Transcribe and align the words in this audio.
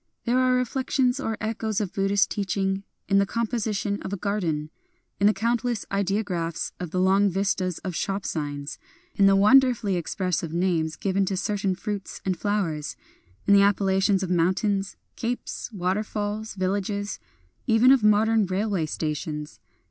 There 0.25 0.39
are 0.39 0.55
reflections 0.55 1.19
or 1.19 1.37
echoes 1.39 1.79
of 1.79 1.93
Buddhist 1.93 2.31
teaching 2.31 2.81
in 3.07 3.19
the 3.19 3.25
composition 3.27 4.01
of 4.01 4.11
a 4.11 4.17
garden;— 4.17 4.71
in 5.19 5.27
the 5.27 5.31
countless 5.31 5.85
ideographs 5.91 6.71
of 6.79 6.89
the 6.89 6.99
long 6.99 7.29
vistas 7.29 7.77
of 7.85 7.93
shop 7.93 8.25
signs;— 8.25 8.79
in 9.17 9.27
the 9.27 9.35
wonder 9.35 9.75
fully 9.75 9.97
expressive 9.97 10.51
names 10.53 10.95
given 10.95 11.23
to 11.25 11.37
certain 11.37 11.75
fruits 11.75 12.19
and 12.25 12.35
flowers;— 12.35 12.95
in 13.47 13.53
the 13.53 13.61
appellations 13.61 14.23
of 14.23 14.31
moun 14.31 14.55
tains, 14.55 14.95
capes, 15.15 15.71
waterfalls, 15.71 16.55
villages,— 16.55 17.19
even 17.67 17.91
of 17.91 18.03
modern 18.03 18.47
railway 18.47 18.87
stations. 18.87 19.59